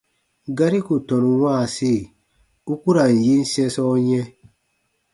Gari 0.57 0.79
ku 0.85 0.95
tɔnu 1.07 1.31
wãasi, 1.43 1.93
u 2.71 2.73
ku 2.81 2.89
ra 2.95 3.05
n 3.13 3.17
yin 3.25 3.43
sɛ̃sɔ 3.51 3.83
yɛ̃. 4.07 4.25